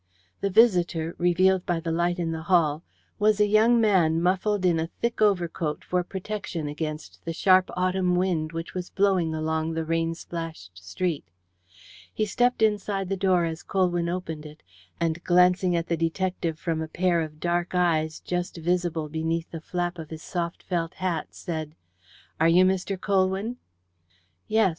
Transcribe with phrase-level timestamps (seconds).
[0.39, 2.81] The visitor, revealed by the light in the hall,
[3.19, 8.15] was a young man muffled in a thick overcoat for protection against the sharp autumn
[8.15, 11.25] wind which was blowing along the rain splashed street.
[12.11, 14.63] He stepped inside the door as Colwyn opened it,
[14.99, 19.61] and, glancing at the detective from a pair of dark eyes just visible beneath the
[19.61, 21.75] flap of his soft felt hat, said:
[22.39, 22.99] "Are you Mr.
[22.99, 23.57] Colwyn?"
[24.47, 24.69] "Yes.